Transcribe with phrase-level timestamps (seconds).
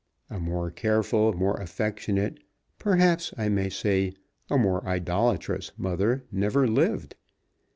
[0.31, 2.39] A more careful, more affectionate,
[2.79, 4.13] perhaps, I may say,
[4.49, 7.13] a more idolatrous mother never lived.